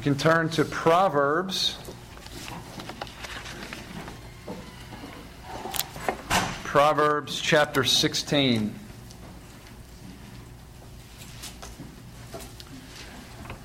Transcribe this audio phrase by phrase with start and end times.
[0.00, 1.76] You can turn to Proverbs.
[6.64, 8.74] Proverbs chapter 16.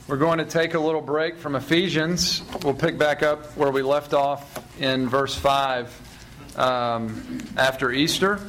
[0.09, 2.41] We're going to take a little break from Ephesians.
[2.63, 8.41] We'll pick back up where we left off in verse 5 um, after Easter.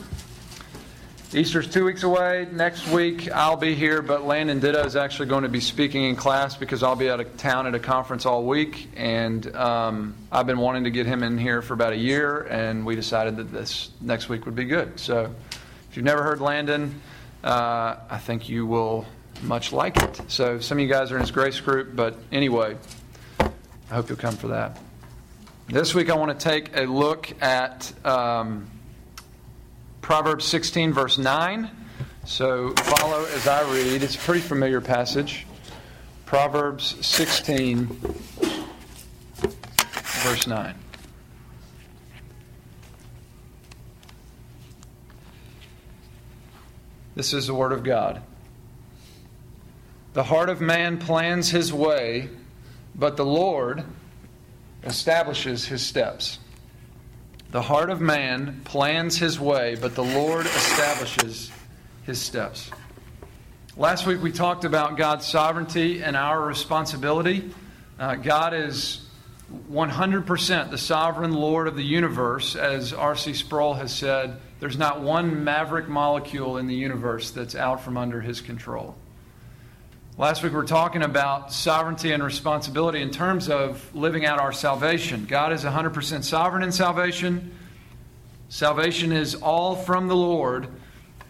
[1.34, 2.46] Easter's two weeks away.
[2.52, 6.14] Next week I'll be here, but Landon Ditto is actually going to be speaking in
[6.14, 8.88] class because I'll be out of town at a conference all week.
[8.96, 12.86] And um, I've been wanting to get him in here for about a year, and
[12.86, 15.00] we decided that this next week would be good.
[15.00, 15.34] So
[15.90, 17.00] if you've never heard Landon,
[17.42, 19.04] uh, I think you will
[19.42, 20.20] much like it.
[20.28, 22.76] So some of you guys are in his grace group, but anyway,
[23.40, 24.78] I hope you'll come for that.
[25.66, 27.92] This week I want to take a look at.
[28.06, 28.70] Um,
[30.06, 31.68] Proverbs 16, verse 9.
[32.24, 34.04] So follow as I read.
[34.04, 35.48] It's a pretty familiar passage.
[36.26, 37.86] Proverbs 16,
[40.22, 40.74] verse 9.
[47.16, 48.22] This is the Word of God.
[50.12, 52.28] The heart of man plans his way,
[52.94, 53.82] but the Lord
[54.84, 56.38] establishes his steps.
[57.52, 61.52] The heart of man plans his way, but the Lord establishes
[62.04, 62.70] his steps.
[63.76, 67.50] Last week we talked about God's sovereignty and our responsibility.
[67.98, 69.06] Uh, God is
[69.70, 72.56] 100% the sovereign Lord of the universe.
[72.56, 73.34] As R.C.
[73.34, 78.20] Sproul has said, there's not one maverick molecule in the universe that's out from under
[78.20, 78.96] his control.
[80.18, 84.50] Last week we were talking about sovereignty and responsibility in terms of living out our
[84.50, 85.26] salvation.
[85.26, 87.52] God is 100% sovereign in salvation.
[88.48, 90.68] Salvation is all from the Lord,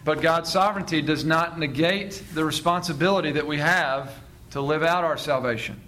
[0.05, 4.13] but God's sovereignty does not negate the responsibility that we have
[4.51, 5.81] to live out our salvation.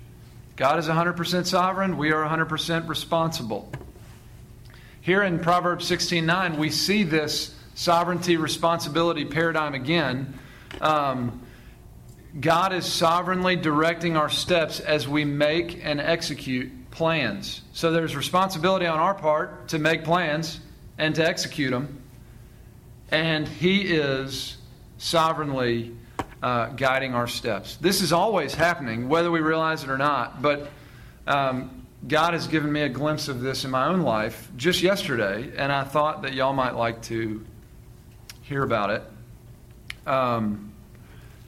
[0.58, 3.72] God is 100% sovereign, we are 100% responsible.
[5.00, 10.38] Here in Proverbs 16:9, we see this sovereignty responsibility paradigm again.
[10.82, 11.44] Um,
[12.38, 17.62] God is sovereignly directing our steps as we make and execute plans.
[17.74, 20.60] So there's responsibility on our part to make plans
[20.98, 22.02] and to execute them.
[23.10, 24.58] And He is
[25.00, 25.96] sovereignly
[26.44, 27.78] uh, guiding our steps.
[27.78, 30.42] This is always happening, whether we realize it or not.
[30.42, 30.70] But
[31.26, 35.52] um, God has given me a glimpse of this in my own life just yesterday,
[35.58, 37.44] and I thought that y'all might like to
[38.44, 39.04] hear about it.
[40.08, 40.69] Um,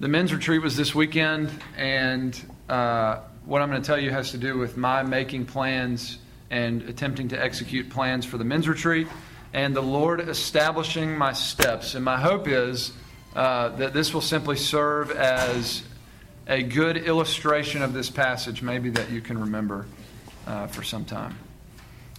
[0.02, 2.36] the men's retreat was this weekend, and
[2.68, 6.18] uh, what I'm going to tell you has to do with my making plans
[6.50, 9.08] and attempting to execute plans for the men's retreat,
[9.54, 11.94] and the Lord establishing my steps.
[11.94, 12.94] And my hope is
[13.36, 15.84] uh, that this will simply serve as
[16.48, 19.86] a good illustration of this passage, maybe that you can remember
[20.48, 21.38] uh, for some time.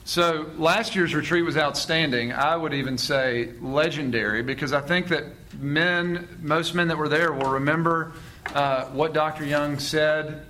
[0.04, 2.32] So last year's retreat was outstanding.
[2.32, 5.24] I would even say legendary because I think that
[5.60, 8.12] men, most men that were there, will remember
[8.52, 9.44] uh, what Dr.
[9.44, 10.44] Young said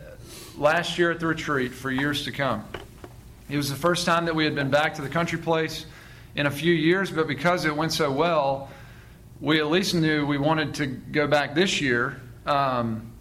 [0.56, 2.64] last year at the retreat for years to come.
[3.50, 5.84] It was the first time that we had been back to the country place
[6.34, 8.70] in a few years, but because it went so well,
[9.40, 12.20] we at least knew we wanted to go back this year.
[12.46, 13.11] Um,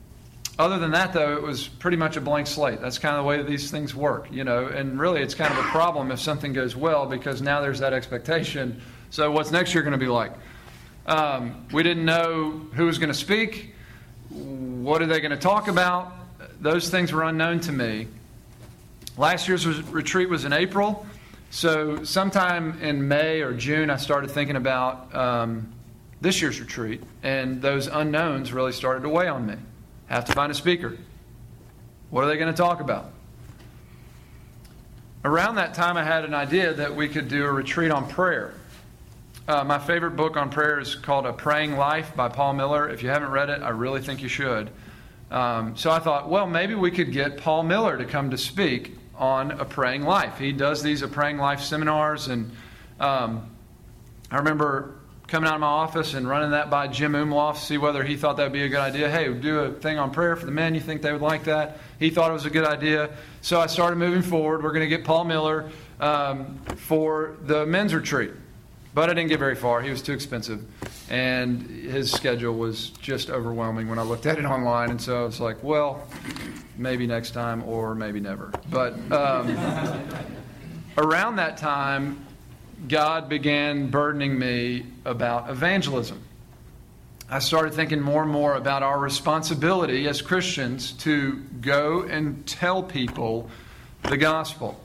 [0.59, 2.81] other than that, though, it was pretty much a blank slate.
[2.81, 4.67] That's kind of the way these things work, you know.
[4.67, 7.93] And really, it's kind of a problem if something goes well because now there's that
[7.93, 8.81] expectation.
[9.09, 10.33] So, what's next year going to be like?
[11.05, 13.73] Um, we didn't know who was going to speak.
[14.29, 16.13] What are they going to talk about?
[16.59, 18.07] Those things were unknown to me.
[19.17, 21.05] Last year's retreat was in April.
[21.49, 25.71] So, sometime in May or June, I started thinking about um,
[26.21, 29.55] this year's retreat, and those unknowns really started to weigh on me.
[30.11, 30.97] Have to find a speaker.
[32.09, 33.13] What are they going to talk about?
[35.23, 38.53] Around that time, I had an idea that we could do a retreat on prayer.
[39.47, 42.89] Uh, my favorite book on prayer is called A Praying Life by Paul Miller.
[42.89, 44.69] If you haven't read it, I really think you should.
[45.31, 48.97] Um, so I thought, well, maybe we could get Paul Miller to come to speak
[49.15, 50.37] on a praying life.
[50.37, 52.51] He does these a praying life seminars, and
[52.99, 53.49] um,
[54.29, 54.95] I remember
[55.31, 58.35] coming out of my office and running that by Jim Umloff, see whether he thought
[58.35, 59.09] that would be a good idea.
[59.09, 60.75] Hey, do a thing on prayer for the men.
[60.75, 61.77] You think they would like that?
[61.99, 63.11] He thought it was a good idea.
[63.39, 64.61] So I started moving forward.
[64.61, 68.31] We're going to get Paul Miller um, for the men's retreat.
[68.93, 69.81] But I didn't get very far.
[69.81, 70.65] He was too expensive.
[71.09, 74.89] And his schedule was just overwhelming when I looked at it online.
[74.89, 76.05] And so I was like, well,
[76.77, 78.51] maybe next time or maybe never.
[78.69, 79.57] But um,
[80.97, 82.19] around that time,
[82.87, 86.21] God began burdening me about evangelism.
[87.29, 92.83] I started thinking more and more about our responsibility as Christians to go and tell
[92.83, 93.49] people
[94.03, 94.81] the gospel.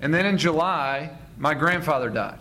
[0.00, 2.38] And then in July, my grandfather died.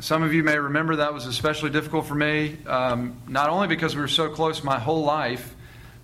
[0.00, 3.96] Some of you may remember that was especially difficult for me, um, not only because
[3.96, 5.54] we were so close my whole life,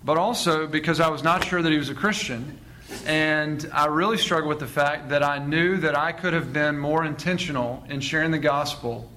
[0.03, 2.59] but also because I was not sure that he was a Christian.
[3.05, 6.77] And I really struggled with the fact that I knew that I could have been
[6.77, 9.09] more intentional in sharing the gospel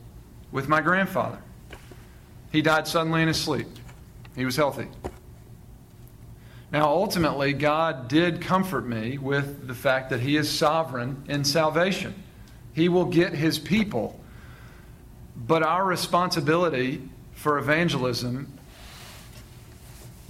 [0.52, 1.38] with my grandfather.
[2.52, 3.69] He died suddenly in his sleep.
[4.34, 4.88] He was healthy.
[6.73, 12.14] Now, ultimately, God did comfort me with the fact that He is sovereign in salvation.
[12.75, 14.19] He will get His people.
[15.37, 18.52] But our responsibility for evangelism,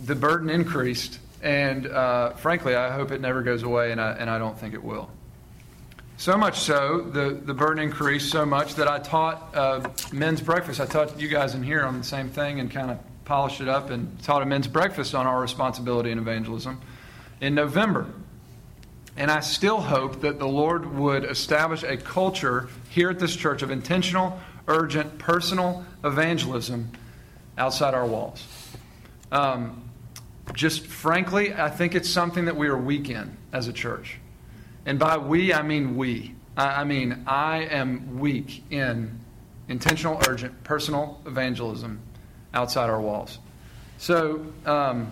[0.04, 1.19] the burden increased.
[1.46, 4.75] And uh, frankly, I hope it never goes away, and I, and I don't think
[4.75, 5.08] it will.
[6.16, 10.81] So much so, the, the burden increased so much that I taught uh, men's breakfast.
[10.81, 13.69] I taught you guys in here on the same thing and kind of polished it
[13.69, 16.81] up and taught a men's breakfast on our responsibility in evangelism
[17.40, 18.06] in November.
[19.16, 23.62] And I still hope that the Lord would establish a culture here at this church
[23.62, 26.90] of intentional, urgent, personal evangelism
[27.56, 28.44] outside our walls.
[29.31, 29.86] Um,
[30.52, 34.19] just frankly, I think it's something that we are weak in as a church.
[34.84, 36.34] And by we, I mean we.
[36.56, 39.19] I mean, I am weak in
[39.69, 42.00] intentional, urgent, personal evangelism
[42.54, 43.38] outside our walls.
[43.98, 45.10] So um,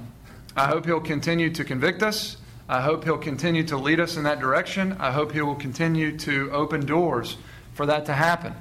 [0.57, 2.39] I hope He'll continue to convict us.
[2.69, 4.93] I hope He'll continue to lead us in that direction.
[4.99, 7.37] I hope He will continue to open doors
[7.75, 8.55] for that to happen.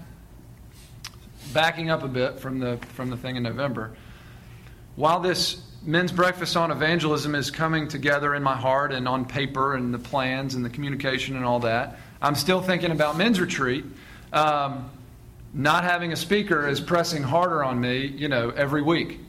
[1.53, 3.95] Backing up a bit from the, from the thing in November,
[4.95, 9.75] while this men's breakfast on evangelism is coming together in my heart and on paper
[9.75, 11.97] and the plans and the communication and all that.
[12.21, 13.85] I'm still thinking about men's retreat.
[14.31, 14.89] Um,
[15.53, 19.19] not having a speaker is pressing harder on me, you know, every week.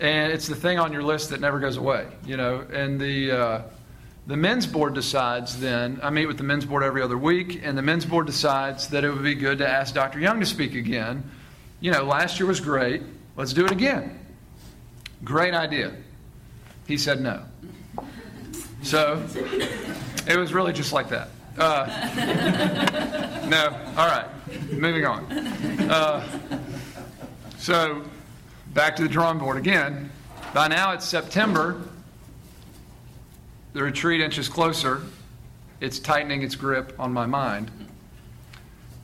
[0.00, 2.64] And it's the thing on your list that never goes away, you know.
[2.72, 3.62] And the uh,
[4.26, 5.98] the men's board decides then.
[6.02, 9.02] I meet with the men's board every other week, and the men's board decides that
[9.02, 10.20] it would be good to ask Dr.
[10.20, 11.28] Young to speak again.
[11.80, 13.02] You know, last year was great.
[13.36, 14.20] Let's do it again.
[15.24, 15.92] Great idea.
[16.86, 17.42] He said no.
[18.82, 19.24] So
[20.26, 21.28] it was really just like that.
[21.58, 21.86] Uh,
[23.48, 23.66] no,
[23.96, 24.26] all right,
[24.70, 25.24] moving on.
[25.90, 26.60] Uh,
[27.58, 28.04] so
[28.72, 30.10] back to the drawing board again.
[30.54, 31.82] By now it's September.
[33.72, 35.02] The retreat inches closer.
[35.80, 37.70] It's tightening its grip on my mind.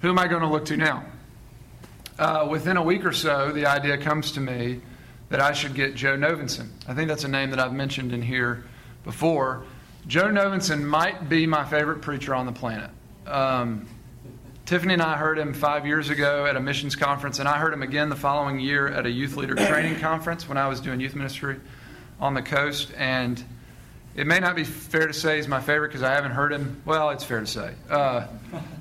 [0.00, 1.04] Who am I going to look to now?
[2.18, 4.80] Uh, within a week or so, the idea comes to me
[5.28, 6.68] that I should get Joe Novenson.
[6.86, 8.64] I think that's a name that I've mentioned in here
[9.04, 9.64] before.
[10.06, 12.90] Joe Novenson might be my favorite preacher on the planet.
[13.26, 13.86] Um,
[14.66, 17.72] Tiffany and I heard him five years ago at a missions conference, and I heard
[17.72, 21.00] him again the following year at a youth leader training conference when I was doing
[21.00, 21.60] youth ministry
[22.18, 22.92] on the coast.
[22.96, 23.42] And
[24.14, 26.80] it may not be fair to say he's my favorite because I haven't heard him.
[26.86, 27.74] Well, it's fair to say.
[27.90, 28.26] Uh,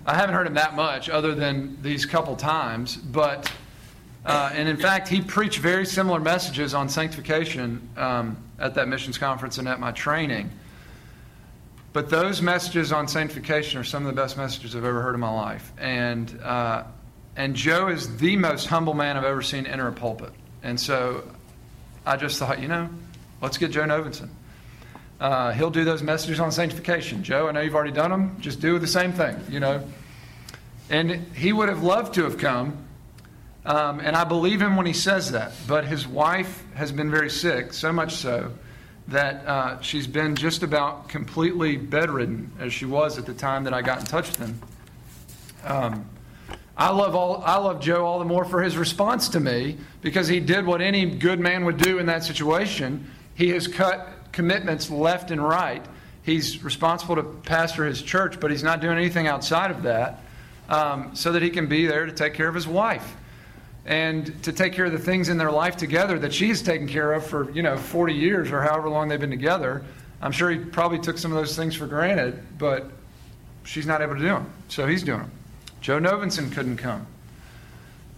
[0.05, 3.51] I haven't heard him that much other than these couple times, but
[4.25, 9.17] uh, and in fact, he preached very similar messages on sanctification um, at that missions
[9.17, 10.49] conference and at my training.
[11.91, 15.19] But those messages on sanctification are some of the best messages I've ever heard in
[15.19, 15.71] my life.
[15.77, 16.83] And, uh,
[17.35, 20.31] and Joe is the most humble man I've ever seen enter a pulpit.
[20.63, 21.23] And so
[22.05, 22.89] I just thought, you know,
[23.41, 24.29] let's get Joe Novenson.
[25.19, 27.23] Uh, he'll do those messages on sanctification.
[27.23, 28.37] Joe, I know you've already done them.
[28.39, 29.83] Just do the same thing, you know.
[30.89, 32.77] And he would have loved to have come
[33.65, 35.53] um, and I believe him when he says that.
[35.67, 38.51] But his wife has been very sick, so much so
[39.07, 43.73] that uh, she's been just about completely bedridden, as she was at the time that
[43.73, 44.61] I got in touch with him.
[45.65, 46.09] Um,
[46.75, 50.27] I love all I love Joe all the more for his response to me because
[50.27, 53.09] he did what any good man would do in that situation.
[53.35, 55.85] He has cut commitments left and right.
[56.23, 60.23] He's responsible to pastor his church, but he's not doing anything outside of that,
[60.69, 63.15] um, so that he can be there to take care of his wife
[63.85, 67.13] and to take care of the things in their life together that she's taken care
[67.13, 69.83] of for you know 40 years or however long they've been together
[70.21, 72.89] i'm sure he probably took some of those things for granted but
[73.63, 75.31] she's not able to do them so he's doing them
[75.81, 77.05] joe novenson couldn't come.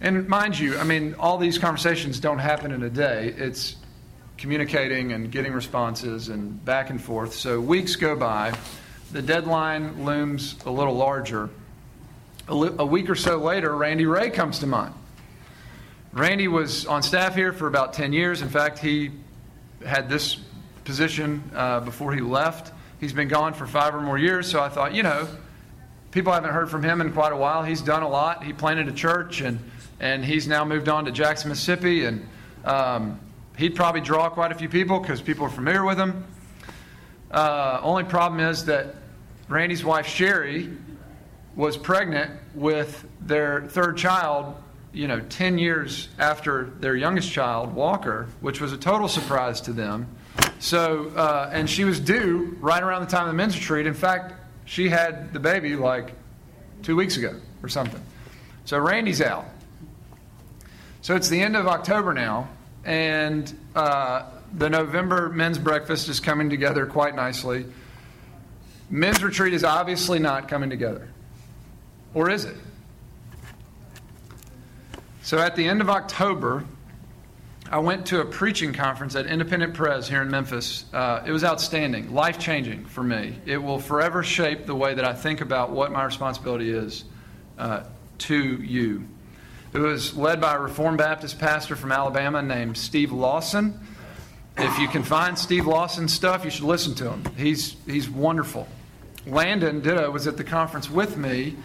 [0.00, 3.34] And mind you i mean all these conversations don't happen in a day.
[3.36, 3.76] It's
[4.36, 7.34] communicating and getting responses and back and forth.
[7.34, 8.52] So weeks go by.
[9.12, 11.48] The deadline looms a little larger.
[12.48, 14.92] A, li- a week or so later randy ray comes to mind
[16.16, 18.40] Randy was on staff here for about 10 years.
[18.40, 19.10] In fact, he
[19.84, 20.38] had this
[20.84, 22.72] position uh, before he left.
[23.00, 25.28] He's been gone for five or more years, so I thought, you know,
[26.12, 27.62] people haven't heard from him in quite a while.
[27.64, 28.42] He's done a lot.
[28.42, 29.58] He planted a church, and,
[30.00, 32.06] and he's now moved on to Jackson, Mississippi.
[32.06, 32.26] And
[32.64, 33.20] Um,
[33.58, 36.24] he'd probably draw quite a few people because people are familiar with him.
[37.30, 38.94] Uh, only problem is that
[39.48, 40.70] Randy's wife Sherry
[41.54, 44.56] was pregnant with their third child,
[44.96, 49.74] you know, 10 years after their youngest child, Walker, which was a total surprise to
[49.74, 50.08] them.
[50.58, 53.86] So, uh, and she was due right around the time of the men's retreat.
[53.86, 54.32] In fact,
[54.64, 56.14] she had the baby like
[56.82, 58.00] two weeks ago or something.
[58.64, 59.44] So Randy's out.
[61.02, 62.48] So it's the end of October now,
[62.82, 64.22] and uh,
[64.54, 67.66] the November men's breakfast is coming together quite nicely.
[68.88, 71.06] Men's retreat is obviously not coming together.
[72.14, 72.56] Or is it?
[75.26, 76.64] So at the end of October,
[77.68, 80.84] I went to a preaching conference at Independent Pres here in Memphis.
[80.92, 83.34] Uh, it was outstanding, life changing for me.
[83.44, 87.06] It will forever shape the way that I think about what my responsibility is
[87.58, 87.82] uh,
[88.18, 89.02] to you.
[89.72, 93.80] It was led by a Reformed Baptist pastor from Alabama named Steve Lawson.
[94.56, 97.24] If you can find Steve Lawson's stuff, you should listen to him.
[97.36, 98.68] He's, he's wonderful.
[99.26, 101.56] Landon Ditto was at the conference with me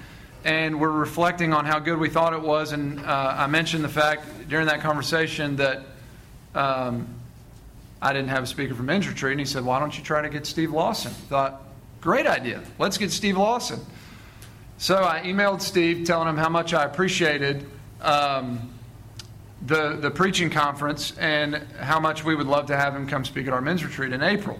[0.43, 2.71] and we're reflecting on how good we thought it was.
[2.71, 5.83] And uh, I mentioned the fact during that conversation that
[6.55, 7.07] um,
[8.01, 10.21] I didn't have a speaker from Men's Retreat, and he said, "Why don't you try
[10.21, 11.61] to get Steve Lawson?" Thought,
[12.01, 12.61] great idea.
[12.79, 13.79] Let's get Steve Lawson.
[14.77, 17.67] So I emailed Steve, telling him how much I appreciated
[18.01, 18.71] um,
[19.65, 23.47] the the preaching conference and how much we would love to have him come speak
[23.47, 24.59] at our Men's Retreat in April.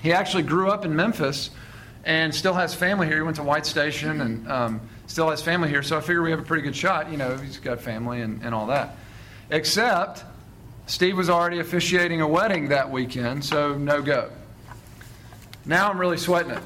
[0.00, 1.50] He actually grew up in Memphis
[2.08, 3.16] and still has family here.
[3.16, 5.82] He went to White Station and um, still has family here.
[5.82, 7.12] So I figure we have a pretty good shot.
[7.12, 8.96] You know, he's got family and, and all that.
[9.50, 10.24] Except
[10.86, 14.30] Steve was already officiating a wedding that weekend, so no go.
[15.66, 16.62] Now I'm really sweating it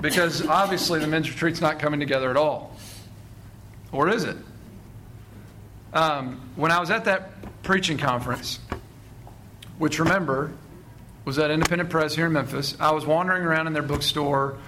[0.00, 2.74] because obviously the men's retreat's not coming together at all.
[3.92, 4.38] Or is it?
[5.92, 8.58] Um, when I was at that preaching conference,
[9.76, 10.54] which remember
[11.24, 12.76] was at Independent Pres here in Memphis.
[12.80, 14.58] I was wandering around in their bookstore.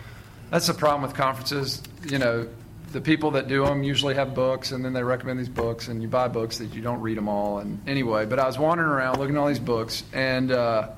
[0.50, 1.82] That's the problem with conferences.
[2.06, 2.48] You know,
[2.92, 6.00] the people that do them usually have books, and then they recommend these books, and
[6.00, 7.58] you buy books that you don't read them all.
[7.58, 10.90] And anyway, but I was wandering around looking at all these books, and uh,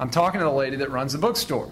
[0.00, 1.70] I'm talking to the lady that runs the bookstore.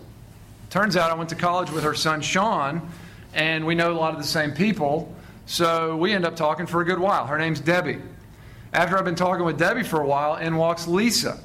[0.68, 2.90] Turns out I went to college with her son Sean,
[3.32, 5.14] and we know a lot of the same people.
[5.46, 7.26] So we end up talking for a good while.
[7.26, 8.00] Her name's Debbie.
[8.72, 11.38] After I've been talking with Debbie for a while, in walks Lisa.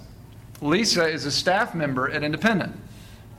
[0.62, 2.76] Lisa is a staff member at Independent.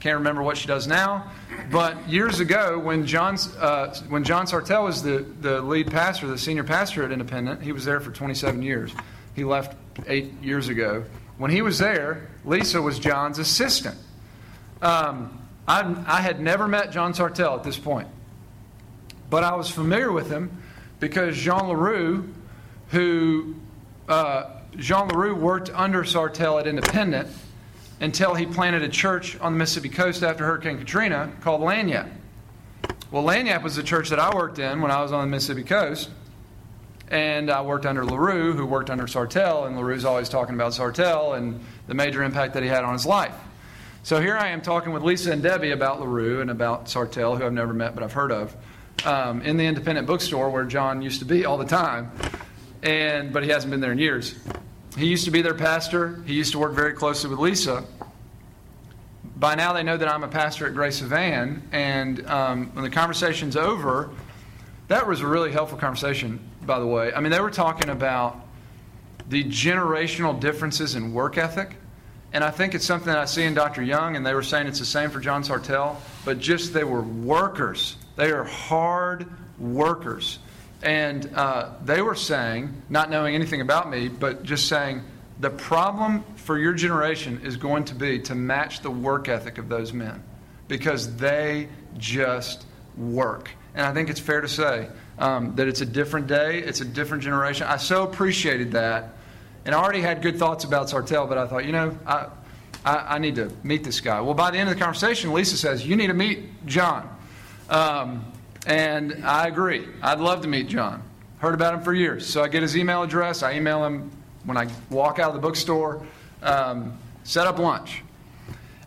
[0.00, 1.30] Can't remember what she does now,
[1.70, 6.38] but years ago, when John uh, when John Sartelle was the, the lead pastor, the
[6.38, 8.94] senior pastor at Independent, he was there for 27 years.
[9.34, 11.04] He left eight years ago.
[11.36, 13.98] When he was there, Lisa was John's assistant.
[14.80, 18.08] Um, I, I had never met John Sartelle at this point,
[19.28, 20.62] but I was familiar with him
[20.98, 22.32] because Jean Larroux,
[22.88, 23.54] who
[24.08, 27.28] uh, Jean Larroux worked under Sartelle at Independent
[28.00, 32.10] until he planted a church on the Mississippi coast after Hurricane Katrina called Lagniappe.
[33.10, 35.64] Well, Lagniappe was the church that I worked in when I was on the Mississippi
[35.64, 36.10] coast.
[37.08, 41.36] And I worked under Larroux, who worked under Sartelle, and Larroux's always talking about Sartelle
[41.36, 43.34] and the major impact that he had on his life.
[44.04, 47.44] So here I am talking with Lisa and Debbie about Larroux and about Sartell, who
[47.44, 48.54] I've never met but I've heard of,
[49.04, 52.12] um, in the independent bookstore where John used to be all the time
[52.82, 54.34] and but he hasn't been there in years.
[54.96, 56.22] He used to be their pastor.
[56.26, 57.84] He used to work very closely with Lisa.
[59.36, 62.84] By now, they know that I'm a pastor at Grace of Ann, and um, when
[62.84, 64.10] the conversation's over,
[64.88, 67.12] that was a really helpful conversation, by the way.
[67.14, 68.38] I mean, they were talking about
[69.30, 71.76] the generational differences in work ethic.
[72.32, 73.82] And I think it's something that I see in Dr.
[73.82, 77.02] Young, and they were saying it's the same for John Sartelle, but just they were
[77.02, 77.96] workers.
[78.16, 79.26] They are hard
[79.58, 80.38] workers.
[80.82, 85.02] And uh, they were saying, not knowing anything about me, but just saying,
[85.40, 89.68] the problem for your generation is going to be to match the work ethic of
[89.68, 90.22] those men
[90.68, 93.50] because they just work.
[93.74, 96.84] And I think it's fair to say um, that it's a different day, it's a
[96.84, 97.66] different generation.
[97.66, 99.14] I so appreciated that.
[99.64, 102.28] And I already had good thoughts about Sartelle, but I thought, you know, I,
[102.84, 104.20] I, I need to meet this guy.
[104.20, 107.08] Well, by the end of the conversation, Lisa says, You need to meet John.
[107.68, 108.29] Um,
[108.66, 109.86] and I agree.
[110.02, 111.02] I'd love to meet John.
[111.38, 112.26] Heard about him for years.
[112.26, 113.42] So I get his email address.
[113.42, 114.10] I email him
[114.44, 116.06] when I walk out of the bookstore.
[116.42, 118.02] Um, set up lunch.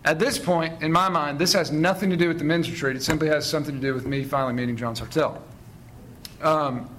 [0.06, 2.96] At this point, in my mind, this has nothing to do with the men's retreat.
[2.96, 5.40] It simply has something to do with me finally meeting John Sartelle.
[6.42, 6.90] Um,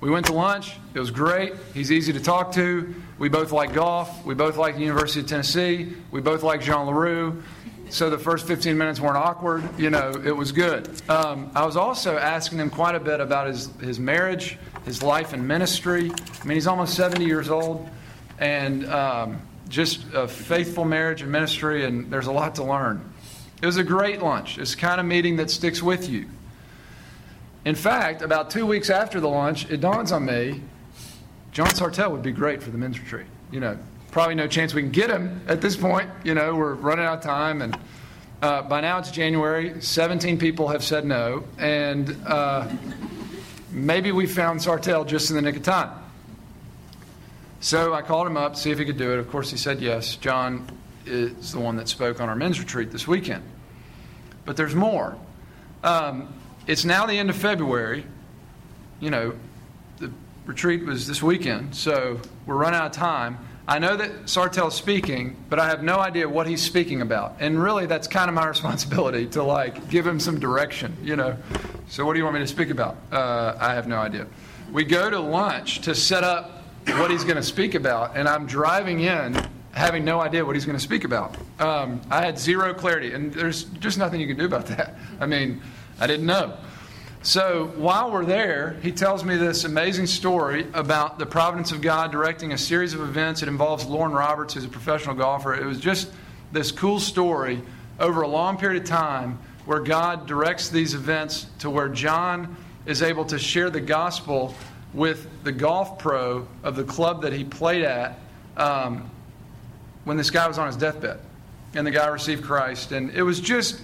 [0.00, 0.76] we went to lunch.
[0.94, 1.54] It was great.
[1.74, 2.94] He's easy to talk to.
[3.18, 4.24] We both like golf.
[4.24, 5.92] We both like the University of Tennessee.
[6.10, 7.42] We both like Jean Larroux
[7.90, 9.62] so the first 15 minutes weren't awkward.
[9.78, 10.88] You know, it was good.
[11.08, 15.32] Um, I was also asking him quite a bit about his, his marriage, his life
[15.32, 16.10] and ministry.
[16.10, 17.88] I mean, he's almost 70 years old.
[18.38, 23.12] and um, just a faithful marriage and ministry, and there's a lot to learn.
[23.62, 24.58] It was a great lunch.
[24.58, 26.26] It's kind of meeting that sticks with you.
[27.64, 30.60] In fact, about two weeks after the lunch, it dawns on me
[31.54, 33.28] John Sartelle would be great for the men's retreat.
[33.52, 33.78] You know,
[34.14, 36.08] probably no chance we can get him at this point.
[36.22, 37.76] You know, we're running out of time, and
[38.40, 39.80] uh, by now it's January.
[39.82, 42.70] 17 people have said no, and uh,
[43.72, 45.90] maybe we found Sartelle just in the nick of time.
[47.58, 49.18] So I called him up see if he could do it.
[49.18, 50.14] Of course, he said yes.
[50.14, 50.70] John
[51.06, 53.42] is the one that spoke on our men's retreat this weekend.
[54.44, 55.18] But there's more.
[55.82, 56.32] Um,
[56.68, 58.06] it's now the end of February.
[59.00, 59.34] You know,
[59.98, 60.12] the
[60.46, 63.38] retreat was this weekend, so we're running out of time.
[63.66, 67.36] I know that Sartelle's speaking, but I have no idea what he's speaking about.
[67.40, 71.36] And really, that's kind of my responsibility to like give him some direction, you know.
[71.88, 72.96] So, what do you want me to speak about?
[73.10, 74.26] Uh, I have no idea.
[74.70, 78.46] We go to lunch to set up what he's going to speak about, and I'm
[78.46, 79.40] driving in
[79.72, 81.36] having no idea what he's going to speak about.
[81.58, 84.94] Um, I had zero clarity, and there's just nothing you can do about that.
[85.20, 85.62] I mean,
[85.98, 86.56] I didn't know.
[87.24, 92.12] So while we're there, he tells me this amazing story about the providence of God
[92.12, 93.42] directing a series of events.
[93.42, 95.54] It involves Loren Roberts, who's a professional golfer.
[95.54, 96.12] It was just
[96.52, 97.62] this cool story
[97.98, 103.00] over a long period of time where God directs these events to where John is
[103.00, 104.54] able to share the gospel
[104.92, 108.18] with the golf pro of the club that he played at
[108.58, 109.10] um,
[110.04, 111.20] when this guy was on his deathbed.
[111.74, 112.92] And the guy received Christ.
[112.92, 113.80] And it was just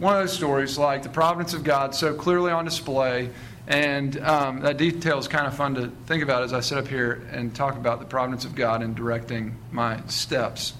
[0.00, 3.30] one of those stories like the providence of God so clearly on display.
[3.68, 6.88] And um, that detail is kind of fun to think about as I sit up
[6.88, 10.72] here and talk about the providence of God in directing my steps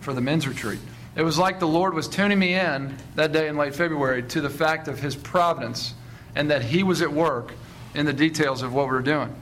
[0.00, 0.80] for the men's retreat.
[1.14, 4.40] It was like the Lord was tuning me in that day in late February to
[4.40, 5.94] the fact of His providence
[6.34, 7.52] and that He was at work
[7.94, 9.34] in the details of what we were doing.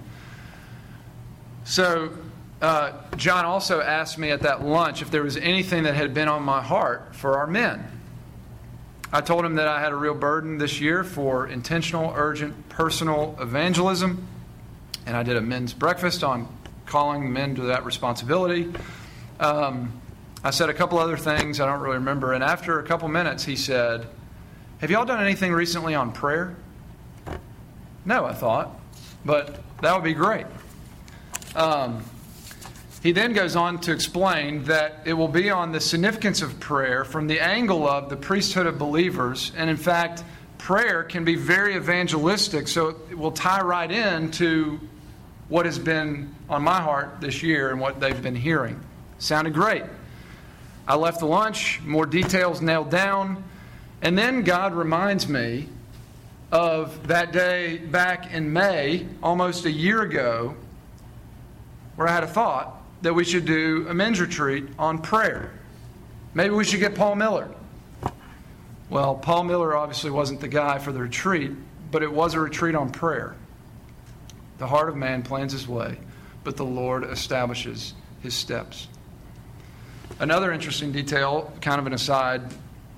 [1.64, 2.10] So,
[2.60, 6.26] uh, John also asked me at that lunch if there was anything that had been
[6.26, 7.97] on my heart for our men.
[9.10, 13.38] I told him that I had a real burden this year for intentional, urgent, personal
[13.40, 14.26] evangelism.
[15.06, 16.46] And I did a men's breakfast on
[16.84, 18.70] calling men to that responsibility.
[19.40, 19.92] Um,
[20.44, 22.34] I said a couple other things I don't really remember.
[22.34, 24.06] And after a couple minutes, he said,
[24.78, 26.54] Have y'all done anything recently on prayer?
[28.04, 28.78] No, I thought,
[29.24, 30.46] but that would be great.
[31.56, 32.04] Um,
[33.08, 37.06] he then goes on to explain that it will be on the significance of prayer
[37.06, 39.50] from the angle of the priesthood of believers.
[39.56, 40.22] And in fact,
[40.58, 44.78] prayer can be very evangelistic, so it will tie right into
[45.48, 48.78] what has been on my heart this year and what they've been hearing.
[49.18, 49.84] Sounded great.
[50.86, 53.42] I left the lunch, more details nailed down,
[54.02, 55.70] and then God reminds me
[56.52, 60.54] of that day back in May, almost a year ago,
[61.96, 65.52] where I had a thought that we should do a men's retreat on prayer.
[66.34, 67.48] Maybe we should get Paul Miller.
[68.90, 71.52] Well, Paul Miller obviously wasn't the guy for the retreat,
[71.90, 73.36] but it was a retreat on prayer.
[74.58, 75.98] The heart of man plans his way,
[76.42, 78.88] but the Lord establishes his steps.
[80.18, 82.42] Another interesting detail, kind of an aside,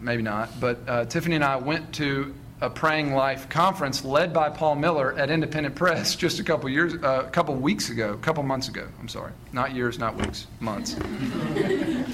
[0.00, 4.50] maybe not, but uh, Tiffany and I went to a Praying Life conference led by
[4.50, 8.18] Paul Miller at Independent Pres just a couple years, uh, a couple weeks ago, a
[8.18, 8.86] couple months ago.
[9.00, 10.96] I'm sorry, not years, not weeks, months.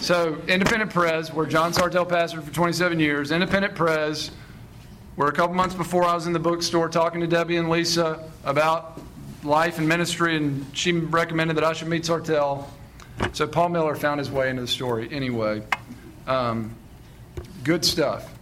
[0.00, 4.30] so Independent Pres, where John Sartelle pastored for 27 years, Independent Pres,
[5.16, 8.30] where a couple months before I was in the bookstore talking to Debbie and Lisa
[8.44, 9.00] about
[9.42, 12.66] life and ministry, and she recommended that I should meet Sartelle.
[13.32, 15.62] So Paul Miller found his way into the story anyway.
[16.26, 16.74] Um,
[17.64, 18.35] good stuff.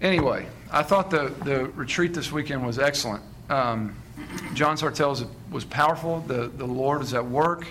[0.00, 3.22] Anyway, I thought the, the retreat this weekend was excellent.
[3.50, 3.94] Um,
[4.54, 6.20] John Sartelle was powerful.
[6.20, 7.66] The, the Lord is at work.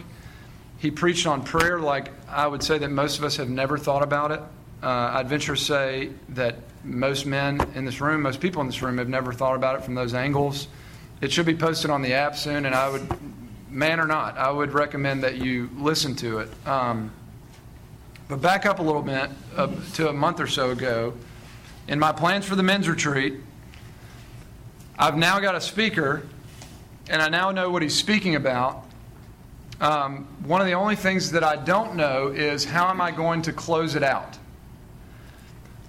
[0.78, 4.04] He preached on prayer like I would say that most of us have never thought
[4.04, 4.42] about it.
[4.84, 8.82] Uh, I'd venture to say that most men in this room, most people in this
[8.82, 10.68] room, have never thought about it from those angles.
[11.22, 13.10] It should be posted on the app soon, and I would,
[13.70, 16.68] man or not, I would recommend that you listen to it.
[16.68, 17.12] Um,
[18.30, 21.14] but back up a little bit uh, to a month or so ago
[21.90, 23.34] in my plans for the men's retreat,
[24.98, 26.22] I've now got a speaker,
[27.10, 28.86] and I now know what he's speaking about.
[29.82, 33.42] Um, one of the only things that I don't know is how am I going
[33.44, 34.38] to close it out?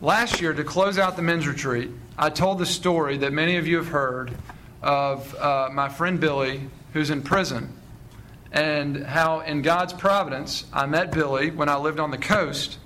[0.01, 3.67] Last year, to close out the men's retreat, I told the story that many of
[3.67, 4.35] you have heard
[4.81, 6.63] of uh, my friend Billy,
[6.95, 7.77] who's in prison,
[8.53, 12.79] and how in God's providence I met Billy when I lived on the coast,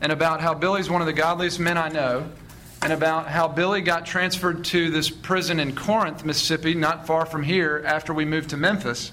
[0.00, 2.30] and about how Billy's one of the godliest men I know
[2.84, 7.42] and about how Billy got transferred to this prison in Corinth, Mississippi, not far from
[7.42, 9.10] here, after we moved to Memphis.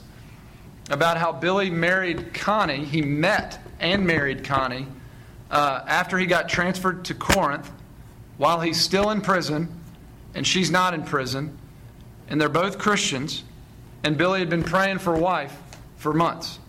[0.90, 2.84] about how Billy married Connie.
[2.84, 4.88] He met and married Connie
[5.50, 7.72] uh, after he got transferred to Corinth
[8.36, 9.74] while he's still in prison
[10.36, 11.58] and she's not in prison.
[12.28, 13.46] And they're both Christians.
[14.04, 15.58] And Billy had been praying for a wife
[15.96, 16.60] for months.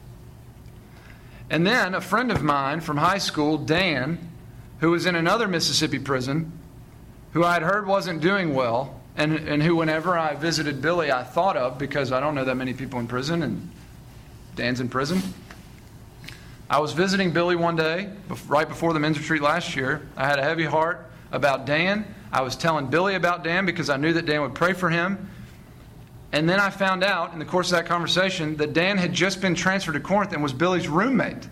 [1.51, 4.31] And then a friend of mine from high school, Dan,
[4.79, 6.53] who was in another Mississippi prison,
[7.33, 11.23] who I had heard wasn't doing well, and, and who, whenever I visited Billy, I
[11.23, 13.71] thought of because I don't know that many people in prison, and
[14.57, 15.23] Dan's in prison.
[16.69, 18.09] I was visiting Billy one day,
[18.47, 20.09] right before the men's retreat last year.
[20.17, 22.07] I had a heavy heart about Dan.
[22.33, 25.29] I was telling Billy about Dan because I knew that Dan would pray for him.
[26.33, 29.43] And then I found out in the course of that conversation that Dan had just
[29.43, 31.47] been transferred to Corinth and was Billy's roommate.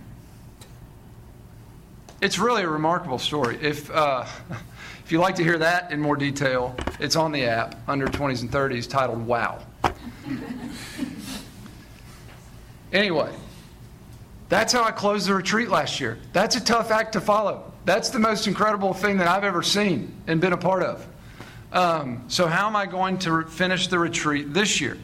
[2.22, 3.58] It's really a remarkable story.
[3.60, 4.24] If, uh,
[5.10, 8.42] if you'd like to hear that in more detail, it's on the app under 20s
[8.42, 9.58] and 30s titled Wow.
[12.92, 13.32] anyway,
[14.48, 16.20] that's how I closed the retreat last year.
[16.32, 17.72] That's a tough act to follow.
[17.84, 21.04] That's the most incredible thing that I've ever seen and been a part of.
[21.72, 24.96] Um, so, how am I going to finish the retreat this year?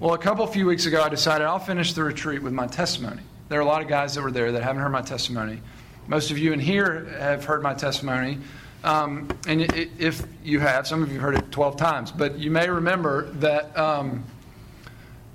[0.00, 3.22] Well, a couple few weeks ago, I decided I'll finish the retreat with my testimony.
[3.48, 5.60] There are a lot of guys that were there that haven't heard my testimony.
[6.08, 8.38] Most of you in here have heard my testimony.
[8.82, 12.50] Um, and if you have, some of you have heard it 12 times, but you
[12.50, 14.24] may remember that um,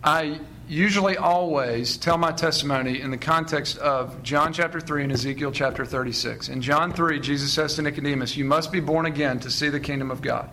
[0.03, 5.51] I usually always tell my testimony in the context of John chapter 3 and Ezekiel
[5.51, 6.49] chapter 36.
[6.49, 9.80] In John 3, Jesus says to Nicodemus, You must be born again to see the
[9.80, 10.49] kingdom of God.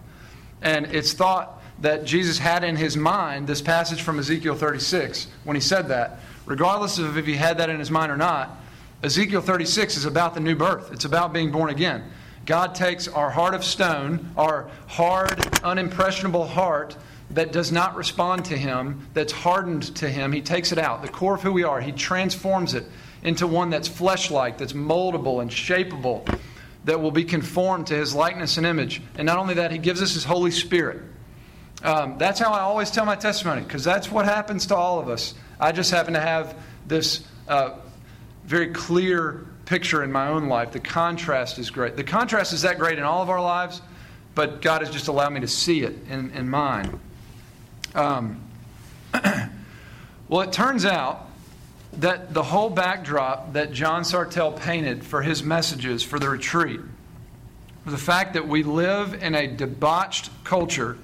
[0.62, 5.56] And it's thought that Jesus had in his mind this passage from Ezekiel 36 when
[5.56, 6.20] he said that.
[6.46, 8.56] Regardless of if he had that in his mind or not,
[9.04, 12.10] Ezekiel 36 is about the new birth, it's about being born again.
[12.46, 16.96] God takes our heart of stone, our hard, unimpressionable heart,
[17.28, 21.02] that does not respond to Him, that's hardened to Him, He takes it out.
[21.02, 22.86] The core of who we are, He transforms it
[23.22, 26.26] into one that's flesh like, that's moldable and shapeable,
[26.86, 29.02] that will be conformed to His likeness and image.
[29.16, 31.02] And not only that, He gives us His Holy Spirit.
[31.82, 35.10] Um, that's how I always tell my testimony, because that's what happens to all of
[35.10, 35.34] us.
[35.60, 37.80] I just happen to have this uh,
[38.46, 40.72] very clear picture in my own life.
[40.72, 41.96] The contrast is great.
[41.96, 43.80] The contrast is that great in all of our lives,
[44.34, 47.00] but God has just allowed me to see it in, in mine.
[47.94, 48.40] Um,
[50.28, 51.28] well, it turns out
[51.98, 56.80] that the whole backdrop that John Sartelle painted for his messages for the retreat
[57.84, 60.98] was the fact that we live in a debauched culture,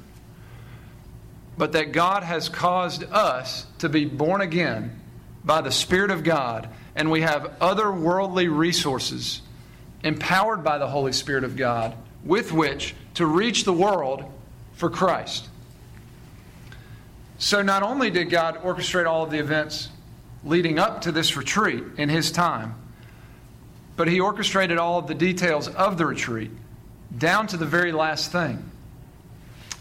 [1.57, 4.99] but that God has caused us to be born again
[5.45, 9.43] by the Spirit of God, and we have other worldly resources
[10.03, 14.25] empowered by the Holy Spirit of God with which to reach the world
[14.73, 15.49] for Christ.
[17.39, 19.89] So, not only did God orchestrate all of the events
[20.45, 22.75] leading up to this retreat in His time,
[23.97, 26.51] but He orchestrated all of the details of the retreat
[27.17, 28.71] down to the very last thing.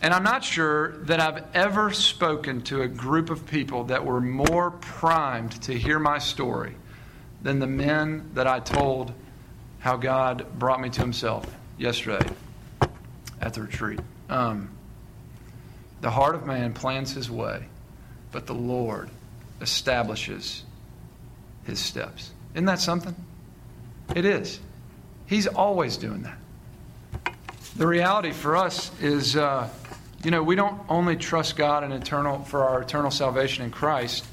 [0.01, 4.21] And I'm not sure that I've ever spoken to a group of people that were
[4.21, 6.75] more primed to hear my story
[7.41, 9.13] than the men that I told
[9.79, 11.45] how God brought me to Himself
[11.77, 12.27] yesterday
[13.41, 13.99] at the retreat.
[14.29, 14.69] Um,
[16.01, 17.65] the heart of man plans his way,
[18.31, 19.09] but the Lord
[19.61, 20.63] establishes
[21.65, 22.31] his steps.
[22.53, 23.15] Isn't that something?
[24.15, 24.59] It is.
[25.27, 26.37] He's always doing that.
[27.75, 29.69] The reality for us is, uh,
[30.23, 34.25] you know, we don't only trust God and eternal for our eternal salvation in Christ,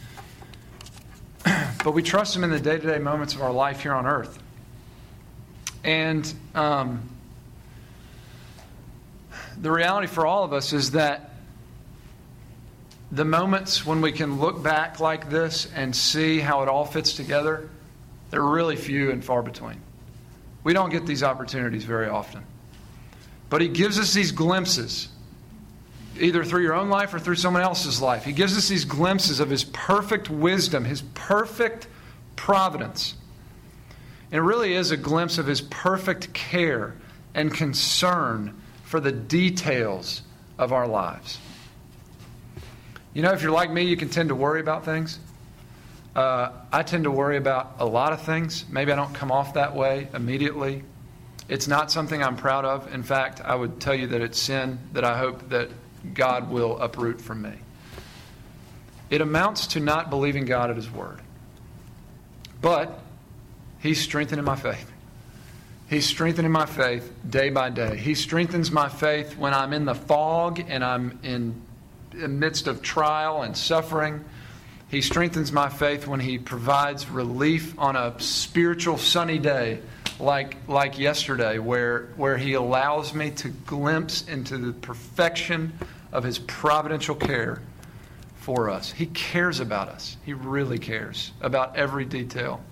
[1.86, 4.40] but we trust Him in the day-to-day moments of our life here on earth.
[5.84, 7.08] And um,
[9.60, 11.30] the reality for all of us is that
[13.12, 17.12] the moments when we can look back like this and see how it all fits
[17.12, 17.70] together,
[18.30, 19.80] they're really few and far between.
[20.64, 22.42] We don't get these opportunities very often.
[23.48, 25.06] But He gives us these glimpses,
[26.20, 28.24] either through your own life or through someone else's life.
[28.24, 31.88] He gives us these glimpses of His perfect wisdom, His perfect
[32.36, 33.14] providence.
[34.30, 36.94] And it really is a glimpse of His perfect care
[37.34, 40.22] and concern for the details
[40.58, 41.38] of our lives.
[43.14, 45.18] You know, if you're like me, you can tend to worry about things.
[46.14, 48.64] Uh, I tend to worry about a lot of things.
[48.70, 50.82] Maybe I don't come off that way immediately.
[51.48, 52.92] It's not something I'm proud of.
[52.92, 55.70] In fact, I would tell you that it's sin that I hope that
[56.14, 57.52] God will uproot from me.
[59.10, 61.20] It amounts to not believing God at His Word.
[62.60, 62.98] But
[63.80, 64.90] He's strengthening my faith.
[65.88, 67.96] He's strengthening my faith day by day.
[67.96, 71.62] He strengthens my faith when I'm in the fog and I'm in
[72.10, 74.24] the midst of trial and suffering.
[74.88, 79.80] He strengthens my faith when He provides relief on a spiritual sunny day
[80.18, 85.72] like, like yesterday, where, where He allows me to glimpse into the perfection
[86.16, 87.60] of His providential care
[88.36, 88.90] for us.
[88.90, 92.62] He cares about us, He really cares about every detail.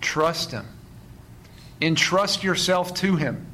[0.00, 0.66] Trust Him.
[1.80, 3.46] Entrust yourself to Him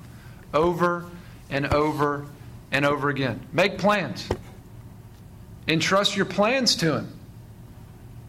[0.54, 1.04] over
[1.50, 2.24] and over
[2.72, 3.46] and over again.
[3.52, 4.26] Make plans.
[5.68, 7.12] Entrust your plans to Him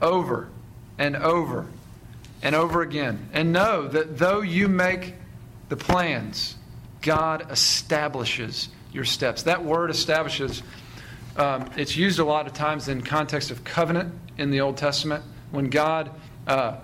[0.01, 0.49] over
[0.97, 1.67] and over
[2.41, 3.29] and over again.
[3.31, 5.13] And know that though you make
[5.69, 6.57] the plans,
[7.01, 9.43] God establishes your steps.
[9.43, 10.63] That word establishes,
[11.37, 15.23] um, it's used a lot of times in context of covenant in the Old Testament.
[15.51, 16.11] When God
[16.47, 16.77] uh,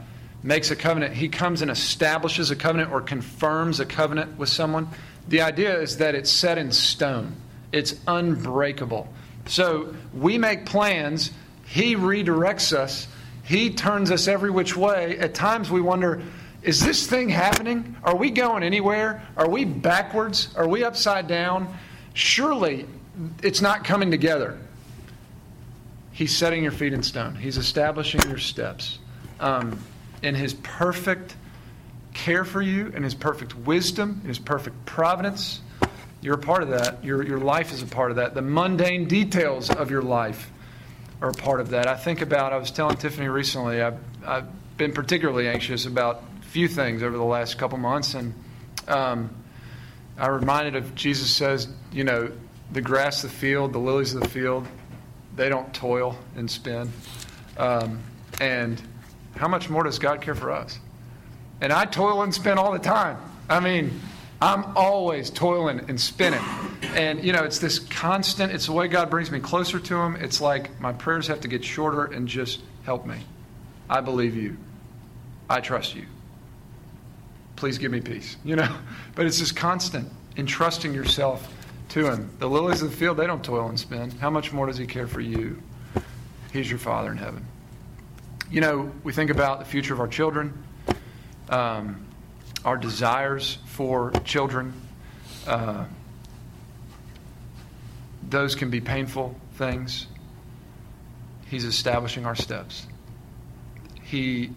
[0.44, 4.88] makes a covenant, he comes and establishes a covenant or confirms a covenant with someone.
[5.28, 7.36] The idea is that it's set in stone,
[7.72, 9.12] it's unbreakable.
[9.46, 11.32] So we make plans,
[11.66, 13.08] he redirects us
[13.48, 15.18] he turns us every which way.
[15.20, 16.22] At times we wonder,
[16.64, 17.96] is this thing happening?
[18.04, 19.26] Are we going anywhere?
[19.38, 20.54] Are we backwards?
[20.58, 21.74] Are we upside down?
[22.14, 22.86] Surely
[23.44, 24.58] it's not coming together.
[26.12, 29.00] He's setting your feet in stone, He's establishing your steps.
[29.40, 29.80] Um,
[30.24, 31.36] in His perfect
[32.14, 35.62] care for you, in His perfect wisdom, in His perfect providence,
[36.22, 37.04] you're a part of that.
[37.04, 38.34] Your, your life is a part of that.
[38.34, 40.52] The mundane details of your life
[41.22, 41.88] are a part of that.
[41.88, 46.46] I think about, I was telling Tiffany recently, I've, I've been particularly anxious about a
[46.46, 48.34] few things over the last couple months, and
[48.88, 49.30] um,
[50.18, 52.32] I reminded of Jesus says, you know,
[52.72, 54.68] the grass of the field, the lilies of the field,
[55.36, 56.92] they don't toil and spin.
[57.58, 58.02] Um,
[58.42, 58.82] and
[59.36, 60.80] how much more does God care for us?
[61.62, 63.18] And I toil and spin all the time.
[63.50, 64.00] I mean,
[64.42, 66.44] I'm always toiling and spinning.
[66.94, 70.16] And, you know, it's this constant, it's the way God brings me closer to Him.
[70.18, 73.18] It's like my prayers have to get shorter and just help me.
[73.90, 74.58] I believe you.
[75.50, 76.06] I trust you.
[77.56, 78.76] Please give me peace, you know?
[79.16, 81.52] But it's this constant entrusting yourself
[81.98, 82.30] to Him.
[82.40, 84.12] The lilies of the field, they don't toil and spin.
[84.12, 85.62] How much more does He care for you?
[86.54, 87.46] He's your Father in heaven.
[88.50, 90.64] You know, we think about the future of our children.
[91.50, 92.06] Um,
[92.64, 94.74] our desires for children.
[95.46, 95.86] Uh,
[98.30, 100.08] those can be painful things.
[101.50, 102.86] He's establishing our steps.
[104.04, 104.52] He,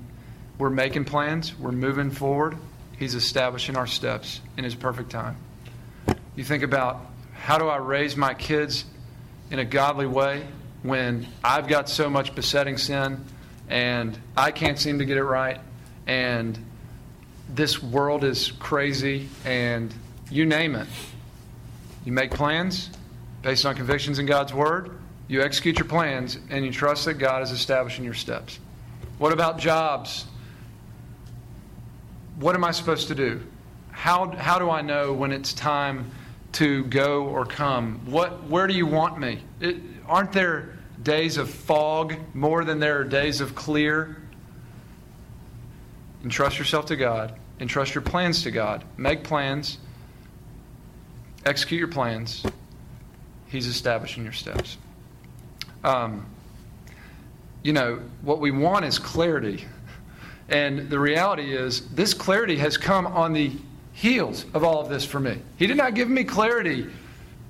[0.59, 1.57] we're making plans.
[1.59, 2.57] We're moving forward.
[2.99, 5.37] He's establishing our steps in His perfect time.
[6.37, 7.10] You think about
[7.41, 8.85] how do I raise my kids
[9.51, 10.47] in a godly way
[10.83, 13.25] when I've got so much besetting sin
[13.69, 15.59] and I can't seem to get it right
[16.07, 16.59] and
[17.49, 19.93] this world is crazy and
[20.31, 20.87] you name it.
[22.05, 22.91] You make plans
[23.43, 27.43] based on convictions in God's Word, you execute your plans, and you trust that God
[27.43, 28.61] is establishing your steps.
[29.17, 30.27] What about jobs?
[32.39, 33.41] What am I supposed to do?
[33.93, 36.11] How, how do I know when it's time
[36.53, 38.01] to go or come?
[38.07, 39.43] What, where do you want me?
[39.61, 44.17] It, aren't there days of fog more than there are days of clear?
[46.23, 47.39] Entrust yourself to God.
[47.61, 48.85] Entrust your plans to God.
[48.97, 49.79] Make plans.
[51.45, 52.45] Execute your plans.
[53.47, 54.77] He's establishing your steps.
[55.83, 56.27] Um,
[57.63, 59.65] you know, what we want is clarity.
[60.49, 63.53] And the reality is, this clarity has come on the
[63.93, 65.39] heels of all of this for me.
[65.57, 66.87] He did not give me clarity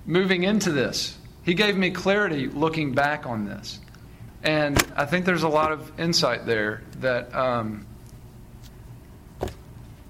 [0.06, 3.78] moving into this, He gave me clarity looking back on this.
[4.42, 7.86] And I think there's a lot of insight there that um,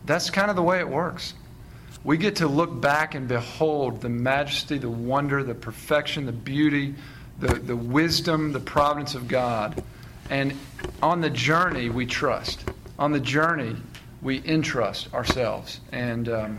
[0.04, 1.34] that's kind of the way it works.
[2.02, 6.94] We get to look back and behold the majesty, the wonder, the perfection, the beauty,
[7.40, 9.82] the, the wisdom, the providence of God.
[10.30, 10.54] And
[11.02, 12.64] on the journey, we trust.
[12.98, 13.76] On the journey,
[14.22, 15.80] we entrust ourselves.
[15.92, 16.58] And um,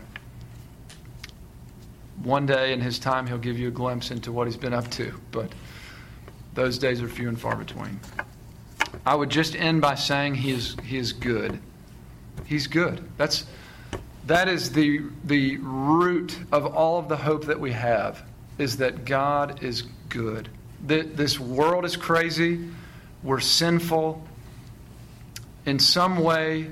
[2.22, 4.90] one day in His time, He'll give you a glimpse into what He's been up
[4.92, 5.12] to.
[5.30, 5.52] But
[6.54, 8.00] those days are few and far between.
[9.06, 11.58] I would just end by saying He is, he is good.
[12.44, 13.08] He's good.
[13.16, 13.46] That's
[14.26, 18.22] that is the the root of all of the hope that we have
[18.58, 20.48] is that God is good.
[20.86, 22.68] That this world is crazy.
[23.22, 24.22] We're sinful.
[25.66, 26.68] In some way,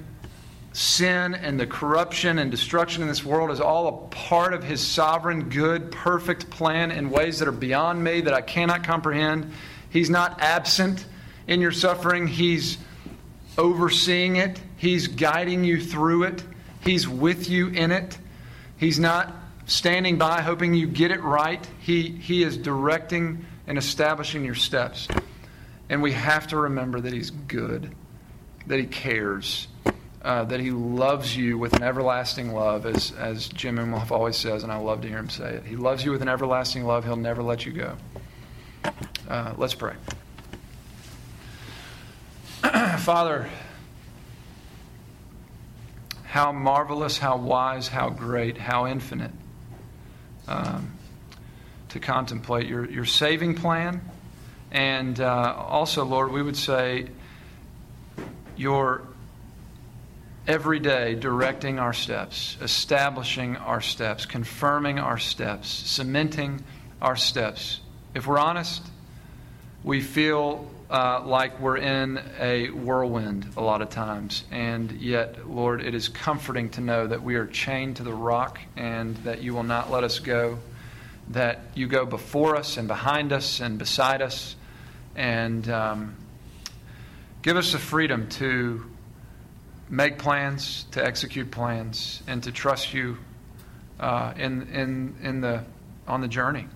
[0.72, 4.80] sin and the corruption and destruction in this world is all a part of his
[4.80, 9.52] sovereign, good, perfect plan in ways that are beyond me that I cannot comprehend.
[9.90, 11.04] He's not absent
[11.46, 12.26] in your suffering.
[12.26, 12.78] He's
[13.58, 16.42] overseeing it, He's guiding you through it,
[16.82, 18.16] He's with you in it.
[18.78, 19.34] He's not
[19.66, 21.64] standing by hoping you get it right.
[21.80, 25.06] He, he is directing and establishing your steps.
[25.90, 27.94] And we have to remember that He's good,
[28.68, 29.68] that He cares,
[30.22, 34.62] uh, that He loves you with an everlasting love, as, as Jim Imhoff always says,
[34.62, 35.64] and I love to hear him say it.
[35.64, 37.04] He loves you with an everlasting love.
[37.04, 37.96] He'll never let you go.
[39.28, 39.94] Uh, let's pray.
[42.98, 43.48] Father,
[46.24, 49.32] how marvelous, how wise, how great, how infinite
[50.46, 50.92] um,
[51.88, 54.00] to contemplate your, your saving plan.
[54.70, 57.06] And uh, also, Lord, we would say
[58.56, 59.02] your
[60.50, 66.60] every day directing our steps, establishing our steps, confirming our steps, cementing
[67.00, 67.78] our steps.
[68.16, 68.82] If we're honest,
[69.84, 74.42] we feel uh, like we're in a whirlwind a lot of times.
[74.50, 78.58] And yet, Lord, it is comforting to know that we are chained to the rock
[78.76, 80.58] and that you will not let us go,
[81.28, 84.56] that you go before us and behind us and beside us.
[85.14, 86.16] And um,
[87.40, 88.90] give us the freedom to
[89.90, 93.18] make plans, to execute plans, and to trust you
[93.98, 95.64] uh, in, in, in the,
[96.06, 96.66] on the journey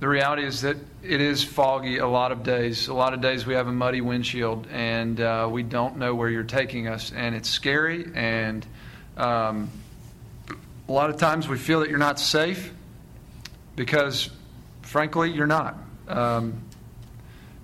[0.00, 2.88] the reality is that it is foggy a lot of days.
[2.88, 6.28] A lot of days we have a muddy windshield and uh, we don't know where
[6.28, 8.06] you're taking us, and it's scary.
[8.14, 8.64] And
[9.16, 9.70] um,
[10.88, 12.72] a lot of times we feel that you're not safe
[13.74, 14.30] because,
[14.82, 15.76] frankly, you're not.
[16.06, 16.62] Um,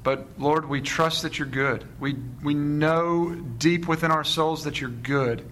[0.04, 1.84] but Lord, we trust that you're good.
[1.98, 5.44] We, we know deep within our souls that you're good,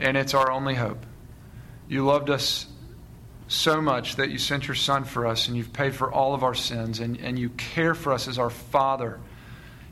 [0.00, 1.04] and it's our only hope.
[1.88, 2.66] You loved us
[3.48, 6.42] so much that you sent your Son for us and you've paid for all of
[6.42, 9.20] our sins and, and you care for us as our Father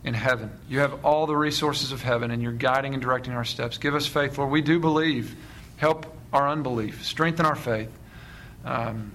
[0.03, 0.50] in heaven.
[0.68, 3.76] You have all the resources of heaven and you're guiding and directing our steps.
[3.76, 4.50] Give us faith, Lord.
[4.50, 5.37] We do believe.
[5.76, 7.90] Help our unbelief, strengthen our faith,
[8.64, 9.12] um,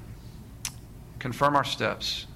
[1.18, 2.28] confirm our steps.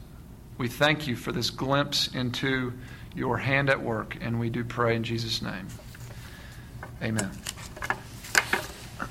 [0.59, 2.73] We thank you for this glimpse into
[3.15, 5.67] your hand at work, and we do pray in Jesus' name.
[7.01, 7.31] Amen.